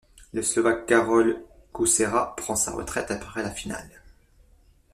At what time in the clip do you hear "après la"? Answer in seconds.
3.11-3.51